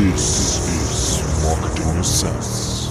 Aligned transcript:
This 0.00 0.58
is 0.80 1.22
Marketing 1.44 2.00
Essence. 2.00 2.88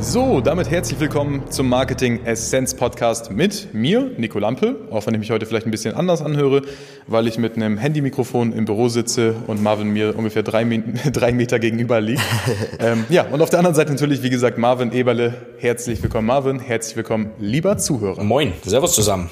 So, 0.00 0.40
damit 0.40 0.68
herzlich 0.68 0.98
willkommen 0.98 1.48
zum 1.52 1.68
Marketing 1.68 2.24
Essence 2.24 2.74
Podcast 2.74 3.30
mit 3.30 3.72
mir, 3.72 4.10
Nico 4.16 4.40
Lampe, 4.40 4.74
auch 4.90 5.06
wenn 5.06 5.14
ich 5.14 5.20
mich 5.20 5.30
heute 5.30 5.46
vielleicht 5.46 5.66
ein 5.68 5.70
bisschen 5.70 5.94
anders 5.94 6.20
anhöre, 6.20 6.62
weil 7.06 7.28
ich 7.28 7.38
mit 7.38 7.54
einem 7.54 7.78
Handymikrofon 7.78 8.52
im 8.54 8.64
Büro 8.64 8.88
sitze 8.88 9.36
und 9.46 9.62
Marvin 9.62 9.90
mir 9.90 10.18
ungefähr 10.18 10.42
drei, 10.42 10.64
drei 11.12 11.30
Meter 11.30 11.60
gegenüber 11.60 12.00
liegt. 12.00 12.22
ähm, 12.80 13.04
ja, 13.08 13.22
und 13.26 13.40
auf 13.40 13.50
der 13.50 13.60
anderen 13.60 13.76
Seite 13.76 13.92
natürlich, 13.92 14.24
wie 14.24 14.30
gesagt, 14.30 14.58
Marvin 14.58 14.90
Eberle. 14.90 15.34
Herzlich 15.58 16.02
willkommen, 16.02 16.26
Marvin. 16.26 16.58
Herzlich 16.58 16.96
willkommen, 16.96 17.30
lieber 17.38 17.78
Zuhörer. 17.78 18.24
Moin, 18.24 18.52
Servus 18.64 18.96
zusammen. 18.96 19.30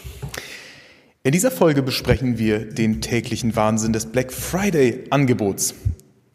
In 1.25 1.33
dieser 1.33 1.51
Folge 1.51 1.83
besprechen 1.83 2.39
wir 2.39 2.61
den 2.61 3.01
täglichen 3.01 3.57
Wahnsinn 3.57 3.93
des 3.93 4.07
Black 4.07 4.33
Friday 4.33 5.07
Angebots. 5.11 5.75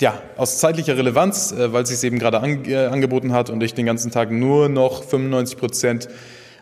Ja, 0.02 0.22
aus 0.36 0.58
zeitlicher 0.58 0.98
Relevanz, 0.98 1.54
äh, 1.54 1.72
weil 1.72 1.84
es 1.84 1.90
sich 1.90 2.04
eben 2.04 2.20
gerade 2.20 2.42
an, 2.42 2.66
äh, 2.66 2.88
angeboten 2.88 3.32
hat 3.32 3.50
und 3.50 3.64
ich 3.64 3.74
den 3.74 3.86
ganzen 3.86 4.12
Tag 4.12 4.30
nur 4.30 4.68
noch 4.68 5.04
95 5.06 5.58
Prozent 5.58 6.10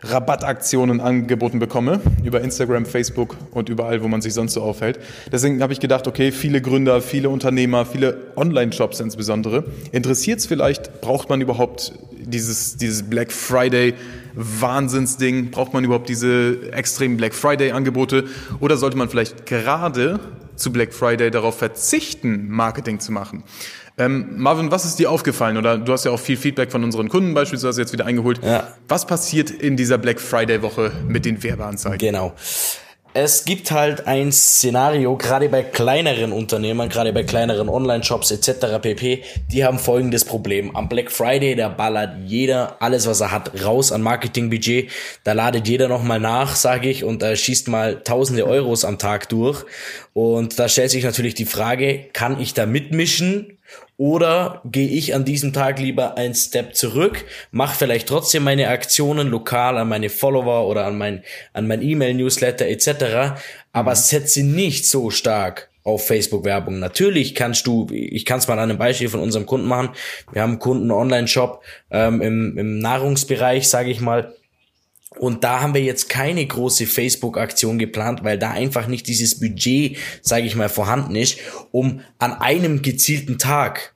Rabattaktionen 0.04 1.00
angeboten 1.00 1.58
bekomme 1.58 2.00
über 2.22 2.42
Instagram, 2.42 2.86
Facebook 2.86 3.36
und 3.50 3.68
überall, 3.68 4.04
wo 4.04 4.08
man 4.08 4.20
sich 4.20 4.34
sonst 4.34 4.52
so 4.52 4.62
aufhält. 4.62 5.00
Deswegen 5.32 5.62
habe 5.62 5.72
ich 5.72 5.80
gedacht, 5.80 6.06
okay, 6.06 6.30
viele 6.30 6.60
Gründer, 6.60 7.00
viele 7.00 7.28
Unternehmer, 7.28 7.86
viele 7.86 8.18
Online-Shops 8.36 9.00
insbesondere. 9.00 9.64
Interessiert 9.92 10.40
es 10.40 10.46
vielleicht, 10.46 11.00
braucht 11.00 11.28
man 11.28 11.40
überhaupt 11.40 11.92
dieses, 12.12 12.76
dieses 12.76 13.02
Black 13.02 13.32
Friday 13.32 13.94
Wahnsinnsding? 14.34 15.50
Braucht 15.50 15.72
man 15.72 15.84
überhaupt 15.84 16.08
diese 16.08 16.72
extremen 16.72 17.16
Black 17.16 17.34
Friday 17.34 17.72
Angebote? 17.72 18.24
Oder 18.60 18.76
sollte 18.76 18.96
man 18.96 19.08
vielleicht 19.08 19.46
gerade 19.46 20.20
zu 20.56 20.72
Black 20.72 20.92
Friday 20.92 21.30
darauf 21.30 21.58
verzichten, 21.58 22.48
Marketing 22.48 23.00
zu 23.00 23.12
machen? 23.12 23.44
Ähm, 23.96 24.34
Marvin, 24.38 24.72
was 24.72 24.84
ist 24.84 24.98
dir 24.98 25.10
aufgefallen? 25.10 25.56
Oder 25.56 25.78
du 25.78 25.92
hast 25.92 26.04
ja 26.04 26.10
auch 26.10 26.18
viel 26.18 26.36
Feedback 26.36 26.72
von 26.72 26.82
unseren 26.82 27.08
Kunden 27.08 27.32
beispielsweise 27.32 27.80
jetzt 27.80 27.92
wieder 27.92 28.06
eingeholt. 28.06 28.40
Ja. 28.42 28.74
Was 28.88 29.06
passiert 29.06 29.50
in 29.50 29.76
dieser 29.76 29.98
Black 29.98 30.20
Friday 30.20 30.62
Woche 30.62 30.90
mit 31.06 31.24
den 31.24 31.42
Werbeanzeigen? 31.42 31.98
Genau. 31.98 32.34
Es 33.16 33.44
gibt 33.44 33.70
halt 33.70 34.08
ein 34.08 34.32
Szenario, 34.32 35.16
gerade 35.16 35.48
bei 35.48 35.62
kleineren 35.62 36.32
Unternehmern, 36.32 36.88
gerade 36.88 37.12
bei 37.12 37.22
kleineren 37.22 37.68
Online-Shops 37.68 38.32
etc. 38.32 38.80
pp, 38.82 39.22
die 39.52 39.64
haben 39.64 39.78
folgendes 39.78 40.24
Problem. 40.24 40.74
Am 40.74 40.88
Black 40.88 41.12
Friday, 41.12 41.54
da 41.54 41.68
ballert 41.68 42.16
jeder 42.26 42.82
alles, 42.82 43.06
was 43.06 43.20
er 43.20 43.30
hat, 43.30 43.62
raus 43.64 43.92
an 43.92 44.02
Marketingbudget. 44.02 44.90
Da 45.22 45.32
ladet 45.32 45.68
jeder 45.68 45.86
nochmal 45.86 46.18
nach, 46.18 46.56
sage 46.56 46.90
ich, 46.90 47.04
und 47.04 47.22
da 47.22 47.36
schießt 47.36 47.68
mal 47.68 48.02
tausende 48.02 48.48
Euros 48.48 48.84
am 48.84 48.98
Tag 48.98 49.28
durch. 49.28 49.64
Und 50.12 50.58
da 50.58 50.68
stellt 50.68 50.90
sich 50.90 51.04
natürlich 51.04 51.34
die 51.34 51.44
Frage, 51.44 52.06
kann 52.12 52.40
ich 52.40 52.52
da 52.52 52.66
mitmischen? 52.66 53.58
Oder 53.96 54.60
gehe 54.64 54.88
ich 54.88 55.14
an 55.14 55.24
diesem 55.24 55.52
Tag 55.52 55.78
lieber 55.78 56.16
einen 56.16 56.34
Step 56.34 56.74
zurück, 56.74 57.24
mache 57.52 57.76
vielleicht 57.76 58.08
trotzdem 58.08 58.42
meine 58.42 58.68
Aktionen 58.68 59.28
lokal 59.28 59.78
an 59.78 59.88
meine 59.88 60.10
Follower 60.10 60.66
oder 60.66 60.84
an 60.84 60.98
mein, 60.98 61.22
an 61.52 61.68
mein 61.68 61.80
E-Mail-Newsletter 61.80 62.66
etc., 62.66 63.40
aber 63.72 63.92
mhm. 63.92 63.96
setze 63.96 64.42
nicht 64.42 64.88
so 64.88 65.10
stark 65.10 65.70
auf 65.84 66.06
Facebook-Werbung. 66.06 66.78
Natürlich 66.78 67.34
kannst 67.34 67.66
du, 67.66 67.86
ich 67.92 68.24
kann 68.24 68.38
es 68.38 68.48
mal 68.48 68.58
an 68.58 68.70
einem 68.70 68.78
Beispiel 68.78 69.10
von 69.10 69.20
unserem 69.20 69.46
Kunden 69.46 69.68
machen. 69.68 69.90
Wir 70.32 70.42
haben 70.42 70.52
einen 70.52 70.58
Kunden 70.58 70.90
Online-Shop 70.90 71.62
ähm, 71.90 72.20
im, 72.22 72.58
im 72.58 72.78
Nahrungsbereich, 72.78 73.68
sage 73.68 73.90
ich 73.90 74.00
mal, 74.00 74.34
und 75.18 75.44
da 75.44 75.60
haben 75.60 75.74
wir 75.74 75.82
jetzt 75.82 76.08
keine 76.08 76.44
große 76.44 76.86
Facebook-Aktion 76.86 77.78
geplant, 77.78 78.24
weil 78.24 78.38
da 78.38 78.50
einfach 78.50 78.86
nicht 78.86 79.06
dieses 79.06 79.38
Budget, 79.38 79.96
sage 80.22 80.46
ich 80.46 80.56
mal, 80.56 80.68
vorhanden 80.68 81.14
ist, 81.16 81.38
um 81.70 82.00
an 82.18 82.32
einem 82.32 82.82
gezielten 82.82 83.38
Tag, 83.38 83.94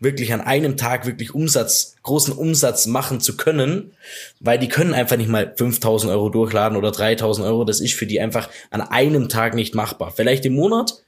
wirklich 0.00 0.32
an 0.32 0.40
einem 0.40 0.76
Tag 0.76 1.06
wirklich 1.06 1.34
Umsatz, 1.34 1.96
großen 2.02 2.32
Umsatz 2.34 2.86
machen 2.86 3.20
zu 3.20 3.36
können, 3.36 3.92
weil 4.38 4.58
die 4.58 4.68
können 4.68 4.94
einfach 4.94 5.16
nicht 5.16 5.30
mal 5.30 5.54
5000 5.56 6.12
Euro 6.12 6.28
durchladen 6.28 6.76
oder 6.76 6.92
3000 6.92 7.46
Euro. 7.46 7.64
Das 7.64 7.80
ist 7.80 7.94
für 7.94 8.06
die 8.06 8.20
einfach 8.20 8.48
an 8.70 8.82
einem 8.82 9.28
Tag 9.28 9.54
nicht 9.54 9.74
machbar. 9.74 10.12
Vielleicht 10.14 10.44
im 10.44 10.54
Monat, 10.54 11.02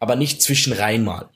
aber 0.00 0.16
nicht 0.16 0.42
zwischen 0.42 0.72
rein 0.72 1.04
mal. 1.04 1.28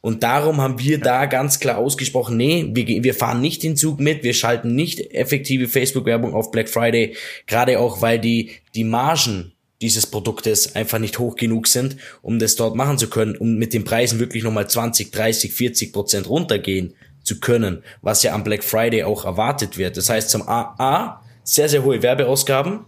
Und 0.00 0.22
darum 0.22 0.60
haben 0.60 0.78
wir 0.78 0.98
da 0.98 1.26
ganz 1.26 1.60
klar 1.60 1.78
ausgesprochen, 1.78 2.36
nee, 2.36 2.70
wir, 2.72 2.86
wir 3.04 3.14
fahren 3.14 3.40
nicht 3.40 3.62
den 3.62 3.76
Zug 3.76 4.00
mit, 4.00 4.22
wir 4.22 4.34
schalten 4.34 4.74
nicht 4.74 5.12
effektive 5.12 5.68
Facebook-Werbung 5.68 6.34
auf 6.34 6.50
Black 6.50 6.68
Friday, 6.68 7.16
gerade 7.46 7.78
auch, 7.78 8.00
weil 8.00 8.18
die, 8.18 8.52
die 8.74 8.84
Margen 8.84 9.52
dieses 9.80 10.06
Produktes 10.06 10.74
einfach 10.74 10.98
nicht 10.98 11.18
hoch 11.18 11.36
genug 11.36 11.68
sind, 11.68 11.96
um 12.22 12.38
das 12.38 12.56
dort 12.56 12.74
machen 12.74 12.98
zu 12.98 13.08
können, 13.08 13.36
um 13.36 13.56
mit 13.56 13.72
den 13.74 13.84
Preisen 13.84 14.18
wirklich 14.18 14.42
nochmal 14.42 14.68
20, 14.68 15.12
30, 15.12 15.52
40 15.52 15.92
Prozent 15.92 16.28
runtergehen 16.28 16.94
zu 17.22 17.38
können, 17.38 17.82
was 18.02 18.22
ja 18.22 18.34
am 18.34 18.42
Black 18.42 18.64
Friday 18.64 19.04
auch 19.04 19.24
erwartet 19.24 19.78
wird. 19.78 19.96
Das 19.96 20.08
heißt 20.08 20.30
zum 20.30 20.48
A, 20.48 20.74
A 20.78 21.24
sehr, 21.44 21.68
sehr 21.68 21.84
hohe 21.84 22.02
Werbeausgaben 22.02 22.80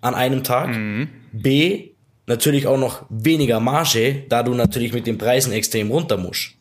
an 0.00 0.14
einem 0.14 0.42
Tag, 0.42 0.70
mhm. 0.70 1.08
B, 1.32 1.91
natürlich 2.32 2.66
auch 2.66 2.78
noch 2.78 3.04
weniger 3.10 3.60
Marge, 3.60 4.24
da 4.28 4.42
du 4.42 4.54
natürlich 4.54 4.92
mit 4.94 5.06
den 5.06 5.18
Preisen 5.18 5.52
extrem 5.52 5.90
runter 5.90 6.16
musst. 6.16 6.52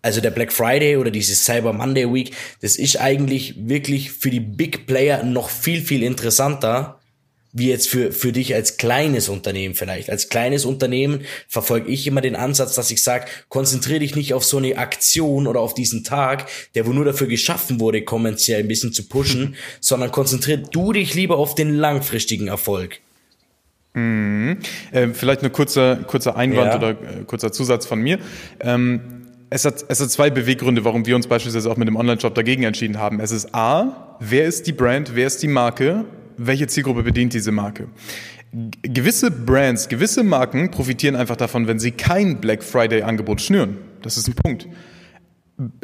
Also 0.00 0.20
der 0.20 0.30
Black 0.30 0.52
Friday 0.52 0.96
oder 0.96 1.10
dieses 1.10 1.44
Cyber 1.44 1.72
Monday 1.72 2.12
Week, 2.12 2.30
das 2.62 2.76
ist 2.76 3.00
eigentlich 3.00 3.54
wirklich 3.58 4.12
für 4.12 4.30
die 4.30 4.40
Big 4.40 4.86
Player 4.86 5.24
noch 5.24 5.50
viel, 5.50 5.82
viel 5.82 6.04
interessanter, 6.04 7.00
wie 7.52 7.68
jetzt 7.68 7.88
für, 7.88 8.12
für 8.12 8.30
dich 8.30 8.54
als 8.54 8.76
kleines 8.76 9.28
Unternehmen 9.28 9.74
vielleicht. 9.74 10.08
Als 10.08 10.28
kleines 10.28 10.64
Unternehmen 10.64 11.24
verfolge 11.48 11.90
ich 11.90 12.06
immer 12.06 12.20
den 12.20 12.36
Ansatz, 12.36 12.76
dass 12.76 12.92
ich 12.92 13.02
sage, 13.02 13.26
konzentriere 13.48 14.00
dich 14.00 14.14
nicht 14.14 14.34
auf 14.34 14.44
so 14.44 14.58
eine 14.58 14.78
Aktion 14.78 15.48
oder 15.48 15.60
auf 15.60 15.74
diesen 15.74 16.04
Tag, 16.04 16.48
der 16.76 16.86
wo 16.86 16.92
nur 16.92 17.04
dafür 17.04 17.26
geschaffen 17.26 17.80
wurde, 17.80 18.02
kommerziell 18.02 18.60
ein 18.60 18.68
bisschen 18.68 18.92
zu 18.92 19.08
pushen, 19.08 19.56
sondern 19.80 20.12
konzentriere 20.12 20.62
du 20.70 20.92
dich 20.92 21.14
lieber 21.14 21.38
auf 21.38 21.56
den 21.56 21.74
langfristigen 21.74 22.46
Erfolg. 22.46 23.00
Mhm. 23.98 24.58
Äh, 24.92 25.08
vielleicht 25.08 25.42
ein 25.42 25.52
kurzer, 25.52 25.96
kurzer 25.96 26.36
Einwand 26.36 26.68
ja. 26.68 26.76
oder 26.76 26.90
äh, 26.90 27.24
kurzer 27.26 27.52
Zusatz 27.52 27.86
von 27.86 28.00
mir. 28.00 28.18
Ähm, 28.60 29.00
es 29.50 29.64
hat, 29.64 29.84
es 29.88 30.00
hat 30.00 30.10
zwei 30.10 30.30
Beweggründe, 30.30 30.84
warum 30.84 31.06
wir 31.06 31.16
uns 31.16 31.26
beispielsweise 31.26 31.70
auch 31.70 31.76
mit 31.76 31.88
dem 31.88 31.96
Online-Shop 31.96 32.34
dagegen 32.34 32.62
entschieden 32.64 32.98
haben. 32.98 33.18
Es 33.18 33.30
ist 33.30 33.54
A, 33.54 34.16
wer 34.20 34.44
ist 34.44 34.66
die 34.66 34.72
Brand, 34.72 35.14
wer 35.14 35.26
ist 35.26 35.42
die 35.42 35.48
Marke, 35.48 36.04
welche 36.36 36.66
Zielgruppe 36.66 37.02
bedient 37.02 37.32
diese 37.32 37.50
Marke? 37.50 37.88
Gewisse 38.82 39.30
Brands, 39.30 39.88
gewisse 39.88 40.22
Marken 40.22 40.70
profitieren 40.70 41.16
einfach 41.16 41.36
davon, 41.36 41.66
wenn 41.66 41.78
sie 41.78 41.90
kein 41.90 42.40
Black 42.40 42.62
Friday-Angebot 42.62 43.40
schnüren. 43.40 43.78
Das 44.02 44.16
ist 44.16 44.28
ein 44.28 44.34
Punkt. 44.34 44.68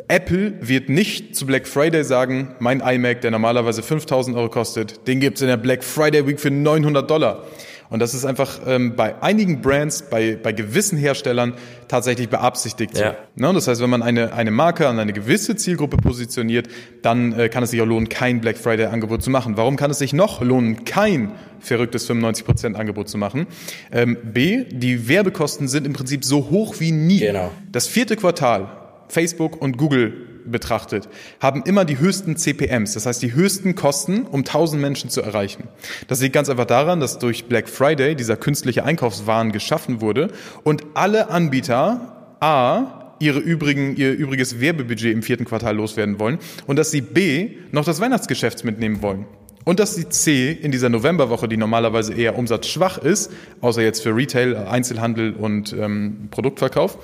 Apple 0.06 0.54
wird 0.60 0.88
nicht 0.88 1.34
zu 1.34 1.46
Black 1.46 1.66
Friday 1.66 2.04
sagen, 2.04 2.54
mein 2.60 2.80
iMac, 2.80 3.22
der 3.22 3.32
normalerweise 3.32 3.82
5000 3.82 4.36
Euro 4.36 4.48
kostet, 4.48 5.06
den 5.08 5.20
gibt's 5.20 5.40
in 5.40 5.48
der 5.48 5.56
Black 5.56 5.82
Friday 5.82 6.26
Week 6.26 6.38
für 6.38 6.50
900 6.50 7.10
Dollar. 7.10 7.44
Und 7.90 8.00
das 8.00 8.14
ist 8.14 8.24
einfach 8.24 8.60
ähm, 8.66 8.96
bei 8.96 9.22
einigen 9.22 9.60
Brands, 9.60 10.02
bei, 10.10 10.38
bei 10.40 10.52
gewissen 10.52 10.98
Herstellern 10.98 11.54
tatsächlich 11.88 12.28
beabsichtigt. 12.28 12.96
Ja. 12.98 13.16
So. 13.36 13.46
Ne? 13.46 13.52
Das 13.54 13.68
heißt, 13.68 13.80
wenn 13.80 13.90
man 13.90 14.02
eine, 14.02 14.32
eine 14.32 14.50
Marke 14.50 14.88
an 14.88 14.98
eine 14.98 15.12
gewisse 15.12 15.56
Zielgruppe 15.56 15.96
positioniert, 15.96 16.68
dann 17.02 17.38
äh, 17.38 17.48
kann 17.48 17.62
es 17.62 17.70
sich 17.70 17.80
auch 17.80 17.86
lohnen, 17.86 18.08
kein 18.08 18.40
Black 18.40 18.56
Friday 18.56 18.86
Angebot 18.86 19.22
zu 19.22 19.30
machen. 19.30 19.56
Warum 19.56 19.76
kann 19.76 19.90
es 19.90 19.98
sich 19.98 20.12
noch 20.12 20.42
lohnen, 20.42 20.84
kein 20.84 21.32
verrücktes 21.60 22.08
95% 22.08 22.74
Angebot 22.74 23.08
zu 23.08 23.18
machen? 23.18 23.46
Ähm, 23.92 24.16
B, 24.22 24.64
die 24.64 25.08
Werbekosten 25.08 25.68
sind 25.68 25.86
im 25.86 25.92
Prinzip 25.92 26.24
so 26.24 26.50
hoch 26.50 26.76
wie 26.78 26.92
nie. 26.92 27.20
Genau. 27.20 27.50
Das 27.70 27.86
vierte 27.86 28.16
Quartal, 28.16 28.68
Facebook 29.08 29.60
und 29.60 29.76
Google 29.76 30.33
betrachtet, 30.46 31.08
haben 31.40 31.62
immer 31.64 31.84
die 31.84 31.98
höchsten 31.98 32.36
CPMs, 32.36 32.94
das 32.94 33.06
heißt 33.06 33.22
die 33.22 33.34
höchsten 33.34 33.74
Kosten, 33.74 34.22
um 34.22 34.40
1000 34.40 34.80
Menschen 34.80 35.10
zu 35.10 35.22
erreichen. 35.22 35.68
Das 36.08 36.20
liegt 36.20 36.34
ganz 36.34 36.48
einfach 36.48 36.66
daran, 36.66 37.00
dass 37.00 37.18
durch 37.18 37.46
Black 37.46 37.68
Friday 37.68 38.14
dieser 38.14 38.36
künstliche 38.36 38.84
Einkaufswahn 38.84 39.52
geschaffen 39.52 40.00
wurde 40.00 40.30
und 40.62 40.84
alle 40.94 41.30
Anbieter 41.30 42.36
A 42.40 43.16
ihre 43.18 43.38
übrigen, 43.38 43.96
ihr 43.96 44.12
übriges 44.12 44.60
Werbebudget 44.60 45.12
im 45.12 45.22
vierten 45.22 45.44
Quartal 45.44 45.76
loswerden 45.76 46.18
wollen 46.18 46.38
und 46.66 46.76
dass 46.76 46.90
sie 46.90 47.00
B 47.00 47.56
noch 47.72 47.84
das 47.84 48.00
Weihnachtsgeschäft 48.00 48.64
mitnehmen 48.64 49.02
wollen. 49.02 49.26
Und 49.64 49.80
dass 49.80 49.94
die 49.94 50.08
C 50.10 50.52
in 50.52 50.72
dieser 50.72 50.90
Novemberwoche, 50.90 51.48
die 51.48 51.56
normalerweise 51.56 52.12
eher 52.12 52.36
umsatzschwach 52.38 52.98
ist, 52.98 53.32
außer 53.62 53.82
jetzt 53.82 54.02
für 54.02 54.14
Retail, 54.14 54.56
Einzelhandel 54.56 55.32
und 55.32 55.72
ähm, 55.72 56.28
Produktverkauf, 56.30 56.98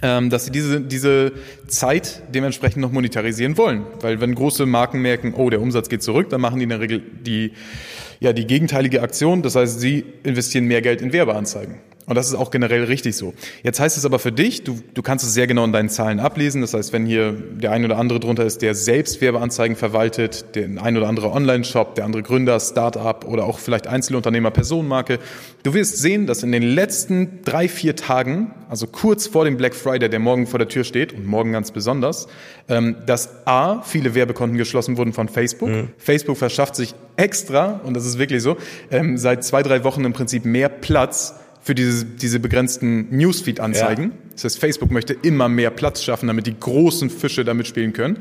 dass 0.00 0.46
sie 0.46 0.50
diese, 0.50 0.80
diese 0.80 1.32
Zeit 1.68 2.22
dementsprechend 2.34 2.82
noch 2.82 2.90
monetarisieren 2.90 3.56
wollen. 3.56 3.84
Weil 4.00 4.20
wenn 4.20 4.34
große 4.34 4.66
Marken 4.66 5.00
merken, 5.00 5.34
oh, 5.34 5.48
der 5.48 5.60
Umsatz 5.60 5.88
geht 5.88 6.02
zurück, 6.02 6.28
dann 6.30 6.40
machen 6.40 6.58
die 6.58 6.64
in 6.64 6.70
der 6.70 6.80
Regel 6.80 7.00
die, 7.00 7.52
ja, 8.18 8.32
die 8.32 8.46
gegenteilige 8.46 9.02
Aktion. 9.02 9.42
Das 9.42 9.54
heißt, 9.54 9.80
sie 9.80 10.04
investieren 10.24 10.64
mehr 10.64 10.82
Geld 10.82 11.02
in 11.02 11.12
Werbeanzeigen. 11.12 11.76
Und 12.06 12.16
das 12.16 12.26
ist 12.26 12.34
auch 12.34 12.50
generell 12.50 12.84
richtig 12.84 13.16
so. 13.16 13.32
Jetzt 13.62 13.78
heißt 13.78 13.96
es 13.96 14.04
aber 14.04 14.18
für 14.18 14.32
dich, 14.32 14.64
du, 14.64 14.80
du 14.92 15.02
kannst 15.02 15.24
es 15.24 15.34
sehr 15.34 15.46
genau 15.46 15.64
in 15.64 15.72
deinen 15.72 15.88
Zahlen 15.88 16.18
ablesen. 16.18 16.60
Das 16.60 16.74
heißt, 16.74 16.92
wenn 16.92 17.06
hier 17.06 17.32
der 17.32 17.70
ein 17.70 17.84
oder 17.84 17.96
andere 17.96 18.18
drunter 18.18 18.44
ist, 18.44 18.60
der 18.60 18.74
selbst 18.74 19.20
Werbeanzeigen 19.20 19.76
verwaltet, 19.76 20.56
der 20.56 20.68
ein 20.82 20.96
oder 20.96 21.08
andere 21.08 21.30
Online-Shop, 21.30 21.94
der 21.94 22.04
andere 22.04 22.24
Gründer, 22.24 22.58
Start-up 22.58 23.24
oder 23.26 23.44
auch 23.44 23.60
vielleicht 23.60 23.86
Einzelunternehmer, 23.86 24.50
Personenmarke, 24.50 25.20
du 25.62 25.74
wirst 25.74 25.98
sehen, 25.98 26.26
dass 26.26 26.42
in 26.42 26.50
den 26.50 26.64
letzten 26.64 27.42
drei, 27.44 27.68
vier 27.68 27.94
Tagen, 27.94 28.52
also 28.68 28.88
kurz 28.88 29.28
vor 29.28 29.44
dem 29.44 29.56
Black 29.56 29.74
Friday, 29.74 30.08
der 30.08 30.18
morgen 30.18 30.48
vor 30.48 30.58
der 30.58 30.68
Tür 30.68 30.82
steht 30.82 31.12
und 31.12 31.24
morgen 31.24 31.52
ganz 31.52 31.70
besonders, 31.70 32.26
ähm, 32.68 32.96
dass 33.06 33.46
A, 33.46 33.80
viele 33.82 34.16
Werbekonten 34.16 34.58
geschlossen 34.58 34.96
wurden 34.96 35.12
von 35.12 35.28
Facebook. 35.28 35.68
Mhm. 35.68 35.88
Facebook 35.98 36.36
verschafft 36.36 36.74
sich 36.74 36.94
extra, 37.16 37.80
und 37.84 37.94
das 37.94 38.06
ist 38.06 38.18
wirklich 38.18 38.42
so, 38.42 38.56
ähm, 38.90 39.16
seit 39.16 39.44
zwei, 39.44 39.62
drei 39.62 39.84
Wochen 39.84 40.04
im 40.04 40.12
Prinzip 40.12 40.44
mehr 40.44 40.68
Platz 40.68 41.36
für 41.62 41.74
diese, 41.74 42.04
diese 42.04 42.40
begrenzten 42.40 43.08
Newsfeed-Anzeigen. 43.10 44.04
Ja. 44.04 44.10
Das 44.32 44.44
heißt, 44.44 44.58
Facebook 44.58 44.90
möchte 44.90 45.14
immer 45.14 45.48
mehr 45.48 45.70
Platz 45.70 46.02
schaffen, 46.02 46.26
damit 46.26 46.46
die 46.46 46.58
großen 46.58 47.10
Fische 47.10 47.44
damit 47.44 47.66
spielen 47.66 47.92
können. 47.92 48.18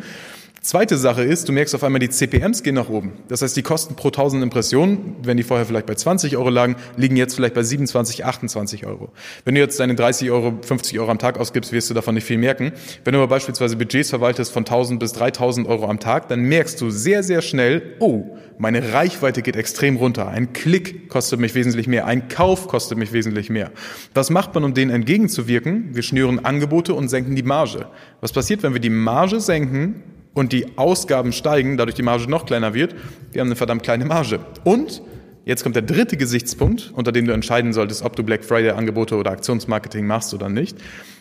Zweite 0.63 0.95
Sache 0.95 1.23
ist, 1.23 1.49
du 1.49 1.53
merkst 1.53 1.73
auf 1.73 1.83
einmal, 1.83 1.97
die 1.97 2.11
CPMs 2.11 2.61
gehen 2.61 2.75
nach 2.75 2.87
oben. 2.87 3.13
Das 3.27 3.41
heißt, 3.41 3.57
die 3.57 3.63
Kosten 3.63 3.95
pro 3.95 4.09
1000 4.09 4.43
Impressionen, 4.43 5.15
wenn 5.23 5.35
die 5.35 5.41
vorher 5.41 5.65
vielleicht 5.65 5.87
bei 5.87 5.95
20 5.95 6.37
Euro 6.37 6.51
lagen, 6.51 6.75
liegen 6.97 7.15
jetzt 7.15 7.33
vielleicht 7.33 7.55
bei 7.55 7.63
27, 7.63 8.25
28 8.25 8.85
Euro. 8.85 9.09
Wenn 9.43 9.55
du 9.55 9.61
jetzt 9.61 9.79
deine 9.79 9.95
30 9.95 10.29
Euro, 10.29 10.59
50 10.61 10.99
Euro 10.99 11.09
am 11.09 11.17
Tag 11.17 11.39
ausgibst, 11.39 11.71
wirst 11.71 11.89
du 11.89 11.95
davon 11.95 12.13
nicht 12.13 12.25
viel 12.25 12.37
merken. 12.37 12.73
Wenn 13.03 13.13
du 13.13 13.17
aber 13.17 13.29
beispielsweise 13.29 13.75
Budgets 13.75 14.11
verwaltest 14.11 14.51
von 14.53 14.61
1000 14.61 14.99
bis 14.99 15.13
3000 15.13 15.67
Euro 15.67 15.87
am 15.87 15.99
Tag, 15.99 16.27
dann 16.27 16.41
merkst 16.41 16.79
du 16.79 16.91
sehr, 16.91 17.23
sehr 17.23 17.41
schnell, 17.41 17.95
oh, 17.97 18.37
meine 18.59 18.93
Reichweite 18.93 19.41
geht 19.41 19.55
extrem 19.55 19.95
runter. 19.95 20.27
Ein 20.27 20.53
Klick 20.53 21.09
kostet 21.09 21.39
mich 21.39 21.55
wesentlich 21.55 21.87
mehr. 21.87 22.05
Ein 22.05 22.27
Kauf 22.27 22.67
kostet 22.67 22.99
mich 22.99 23.13
wesentlich 23.13 23.49
mehr. 23.49 23.71
Was 24.13 24.29
macht 24.29 24.53
man, 24.53 24.63
um 24.63 24.75
denen 24.75 24.91
entgegenzuwirken? 24.91 25.95
Wir 25.95 26.03
schnüren 26.03 26.45
Angebote 26.45 26.93
und 26.93 27.09
senken 27.09 27.35
die 27.35 27.41
Marge. 27.41 27.87
Was 28.19 28.31
passiert, 28.31 28.61
wenn 28.61 28.73
wir 28.73 28.79
die 28.79 28.91
Marge 28.91 29.39
senken? 29.39 30.03
Und 30.33 30.53
die 30.53 30.77
Ausgaben 30.77 31.33
steigen, 31.33 31.77
dadurch 31.77 31.95
die 31.95 32.03
Marge 32.03 32.29
noch 32.29 32.45
kleiner 32.45 32.73
wird, 32.73 32.95
wir 33.31 33.41
haben 33.41 33.47
eine 33.47 33.55
verdammt 33.55 33.83
kleine 33.83 34.05
Marge. 34.05 34.39
Und 34.63 35.01
jetzt 35.45 35.63
kommt 35.63 35.75
der 35.75 35.83
dritte 35.83 36.17
Gesichtspunkt, 36.17 36.91
unter 36.95 37.11
dem 37.11 37.25
du 37.25 37.33
entscheiden 37.33 37.73
solltest, 37.73 38.03
ob 38.03 38.15
du 38.15 38.23
Black 38.23 38.45
Friday 38.45 38.71
Angebote 38.71 39.15
oder 39.15 39.31
Aktionsmarketing 39.31 40.05
machst 40.05 40.33
oder 40.33 40.49
nicht. 40.49 40.77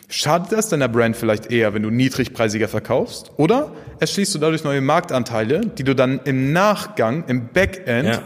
Schadet 0.07 0.51
das 0.51 0.69
deiner 0.69 0.89
Brand 0.89 1.15
vielleicht 1.15 1.51
eher, 1.51 1.73
wenn 1.73 1.83
du 1.83 1.89
niedrigpreisiger 1.89 2.67
verkaufst? 2.67 3.31
Oder 3.37 3.71
erschließt 3.99 4.35
du 4.35 4.39
dadurch 4.39 4.63
neue 4.63 4.81
Marktanteile, 4.81 5.61
die 5.61 5.83
du 5.83 5.95
dann 5.95 6.19
im 6.25 6.51
Nachgang, 6.51 7.23
im 7.27 7.47
Backend, 7.47 8.07
ja. 8.07 8.23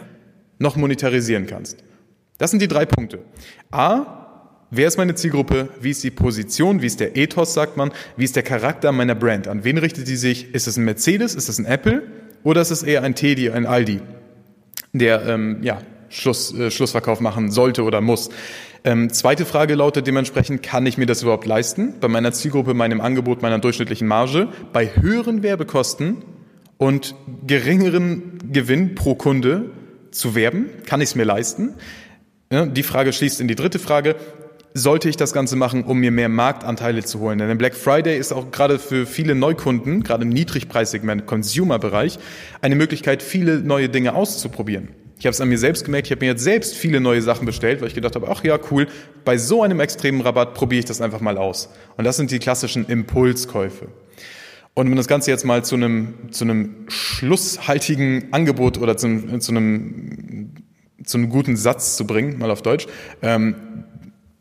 noch 0.57 0.75
monetarisieren 0.75 1.45
kannst? 1.45 1.83
Das 2.39 2.49
sind 2.49 2.61
die 2.61 2.67
drei 2.67 2.85
Punkte. 2.85 3.19
A, 3.71 4.24
Wer 4.75 4.89
ist 4.89 4.97
meine 4.97 5.15
Zielgruppe? 5.15 5.69
Wie 5.79 5.91
ist 5.91 6.03
die 6.03 6.11
Position? 6.11 6.81
Wie 6.81 6.87
ist 6.87 6.99
der 6.99 7.15
Ethos, 7.15 7.53
sagt 7.53 7.77
man? 7.77 7.93
Wie 8.17 8.25
ist 8.25 8.35
der 8.35 8.43
Charakter 8.43 8.91
meiner 8.91 9.15
Brand? 9.15 9.47
An 9.47 9.63
wen 9.63 9.77
richtet 9.77 10.09
die 10.09 10.17
sich? 10.17 10.53
Ist 10.53 10.67
es 10.67 10.75
ein 10.75 10.83
Mercedes? 10.83 11.33
Ist 11.33 11.47
es 11.47 11.59
ein 11.59 11.65
Apple? 11.65 12.03
Oder 12.43 12.59
ist 12.59 12.71
es 12.71 12.83
eher 12.83 13.01
ein 13.03 13.15
Teddy, 13.15 13.49
ein 13.49 13.67
Aldi, 13.67 14.01
der 14.91 15.25
ähm, 15.27 15.59
ja, 15.61 15.81
Schluss, 16.09 16.53
äh, 16.53 16.71
Schlussverkauf 16.71 17.21
machen 17.21 17.51
sollte 17.51 17.83
oder 17.83 18.01
muss? 18.01 18.29
Ähm, 18.83 19.13
zweite 19.13 19.45
Frage 19.45 19.75
lautet 19.75 20.07
dementsprechend, 20.07 20.61
kann 20.61 20.85
ich 20.85 20.97
mir 20.97 21.05
das 21.05 21.21
überhaupt 21.21 21.45
leisten? 21.45 21.93
Bei 22.01 22.09
meiner 22.09 22.33
Zielgruppe, 22.33 22.73
meinem 22.73 22.99
Angebot, 22.99 23.41
meiner 23.41 23.59
durchschnittlichen 23.59 24.09
Marge, 24.09 24.49
bei 24.73 24.87
höheren 24.93 25.41
Werbekosten 25.41 26.17
und 26.77 27.15
geringeren 27.47 28.39
Gewinn 28.51 28.93
pro 28.93 29.15
Kunde 29.15 29.71
zu 30.11 30.35
werben? 30.35 30.65
Kann 30.85 30.99
ich 30.99 31.09
es 31.09 31.15
mir 31.15 31.23
leisten? 31.23 31.75
Ja, 32.51 32.65
die 32.65 32.83
Frage 32.83 33.13
schließt 33.13 33.39
in 33.39 33.47
die 33.47 33.55
dritte 33.55 33.79
Frage 33.79 34.17
sollte 34.77 35.07
ich 35.07 35.15
das 35.15 35.31
Ganze 35.31 35.55
machen, 35.55 35.85
um 35.85 35.99
mir 35.99 36.11
mehr 36.11 36.27
Marktanteile 36.27 37.03
zu 37.03 37.21
holen. 37.21 37.39
Denn 37.39 37.57
Black 37.57 37.75
Friday 37.75 38.19
ist 38.19 38.33
auch 38.33 38.51
gerade 38.51 38.77
für 38.77 39.05
viele 39.05 39.33
Neukunden, 39.33 40.03
gerade 40.03 40.23
im 40.23 40.29
Niedrigpreissegment, 40.29 41.25
Consumer-Bereich, 41.25 42.19
eine 42.61 42.75
Möglichkeit, 42.75 43.23
viele 43.23 43.61
neue 43.61 43.87
Dinge 43.87 44.13
auszuprobieren. 44.13 44.89
Ich 45.17 45.25
habe 45.25 45.31
es 45.31 45.39
an 45.39 45.47
mir 45.47 45.57
selbst 45.57 45.85
gemerkt, 45.85 46.07
ich 46.07 46.11
habe 46.11 46.25
mir 46.25 46.31
jetzt 46.31 46.43
selbst 46.43 46.75
viele 46.75 46.99
neue 46.99 47.21
Sachen 47.21 47.45
bestellt, 47.45 47.79
weil 47.79 47.87
ich 47.87 47.93
gedacht 47.93 48.15
habe, 48.15 48.27
ach 48.29 48.43
ja, 48.43 48.59
cool, 48.69 48.87
bei 49.23 49.37
so 49.37 49.63
einem 49.63 49.79
extremen 49.79 50.19
Rabatt 50.19 50.53
probiere 50.53 50.79
ich 50.79 50.85
das 50.85 50.99
einfach 50.99 51.21
mal 51.21 51.37
aus. 51.37 51.69
Und 51.95 52.03
das 52.03 52.17
sind 52.17 52.31
die 52.31 52.39
klassischen 52.39 52.85
Impulskäufe. 52.85 53.87
Und 54.73 54.89
um 54.89 54.95
das 54.97 55.07
Ganze 55.07 55.31
jetzt 55.31 55.45
mal 55.45 55.63
zu 55.63 55.75
einem, 55.75 56.31
zu 56.31 56.43
einem 56.43 56.85
schlusshaltigen 56.89 58.33
Angebot 58.33 58.77
oder 58.77 58.97
zu, 58.97 59.39
zu, 59.39 59.53
einem, 59.53 60.51
zu 61.05 61.17
einem 61.17 61.29
guten 61.29 61.55
Satz 61.55 61.95
zu 61.95 62.05
bringen, 62.05 62.37
mal 62.39 62.51
auf 62.51 62.61
Deutsch, 62.61 62.87
ähm, 63.21 63.55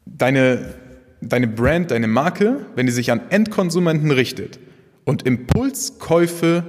deine, 0.07 0.75
deine 1.21 1.49
Brand, 1.49 1.91
deine 1.91 2.07
Marke, 2.07 2.67
wenn 2.75 2.87
die 2.87 2.93
sich 2.93 3.11
an 3.11 3.21
Endkonsumenten 3.31 4.11
richtet 4.11 4.59
und 5.05 5.25
Impulskäufe 5.25 6.65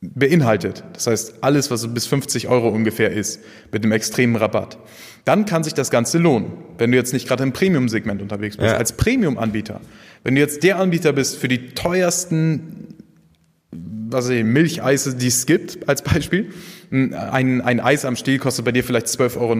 beinhaltet, 0.00 0.84
das 0.92 1.08
heißt 1.08 1.34
alles, 1.42 1.70
was 1.70 1.92
bis 1.92 2.06
50 2.06 2.48
Euro 2.48 2.68
ungefähr 2.68 3.10
ist, 3.10 3.40
mit 3.72 3.82
einem 3.82 3.92
extremen 3.92 4.36
Rabatt, 4.36 4.78
dann 5.24 5.44
kann 5.44 5.64
sich 5.64 5.74
das 5.74 5.90
Ganze 5.90 6.18
lohnen. 6.18 6.52
Wenn 6.78 6.92
du 6.92 6.96
jetzt 6.96 7.12
nicht 7.12 7.26
gerade 7.26 7.42
im 7.42 7.52
Premium-Segment 7.52 8.22
unterwegs 8.22 8.56
bist, 8.56 8.70
ja. 8.70 8.76
als 8.76 8.92
Premium-Anbieter. 8.92 9.80
Wenn 10.22 10.36
du 10.36 10.40
jetzt 10.40 10.62
der 10.62 10.78
Anbieter 10.78 11.12
bist 11.12 11.36
für 11.36 11.48
die 11.48 11.74
teuersten 11.74 12.88
was 14.10 14.28
ich, 14.28 14.44
Milcheise, 14.44 15.16
die 15.16 15.26
es 15.26 15.46
gibt, 15.46 15.88
als 15.88 16.02
Beispiel. 16.02 16.50
Ein, 16.90 17.60
ein 17.60 17.80
Eis 17.80 18.04
am 18.04 18.16
Stiel 18.16 18.38
kostet 18.38 18.64
bei 18.64 18.72
dir 18.72 18.84
vielleicht 18.84 19.06
12,90 19.06 19.38
Euro 19.38 19.54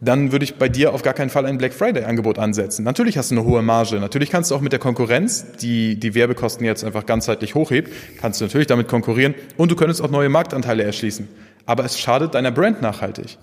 dann 0.00 0.30
würde 0.30 0.44
ich 0.44 0.56
bei 0.56 0.68
dir 0.68 0.94
auf 0.94 1.02
gar 1.02 1.14
keinen 1.14 1.30
Fall 1.30 1.44
ein 1.46 1.58
Black 1.58 1.72
Friday-Angebot 1.74 2.38
ansetzen. 2.38 2.84
Natürlich 2.84 3.18
hast 3.18 3.30
du 3.30 3.34
eine 3.34 3.44
hohe 3.44 3.62
Marge. 3.62 3.98
Natürlich 3.98 4.30
kannst 4.30 4.50
du 4.50 4.54
auch 4.54 4.60
mit 4.60 4.72
der 4.72 4.78
Konkurrenz, 4.78 5.44
die 5.60 5.98
die 5.98 6.14
Werbekosten 6.14 6.64
jetzt 6.64 6.84
einfach 6.84 7.04
ganzheitlich 7.04 7.54
hochhebt, 7.54 7.92
kannst 8.20 8.40
du 8.40 8.44
natürlich 8.44 8.68
damit 8.68 8.86
konkurrieren 8.86 9.34
und 9.56 9.70
du 9.70 9.76
könntest 9.76 10.00
auch 10.00 10.10
neue 10.10 10.28
Marktanteile 10.28 10.84
erschließen. 10.84 11.28
Aber 11.66 11.84
es 11.84 11.98
schadet 11.98 12.34
deiner 12.34 12.52
Brand 12.52 12.80
nachhaltig. 12.80 13.38